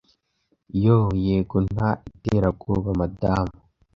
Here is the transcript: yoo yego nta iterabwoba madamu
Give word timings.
yoo 0.83 1.07
yego 1.25 1.57
nta 1.73 1.89
iterabwoba 2.11 2.89
madamu 3.01 3.53